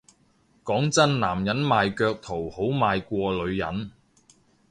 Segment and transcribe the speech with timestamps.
[0.63, 3.91] 講真男人賣腳圖實好賣過女人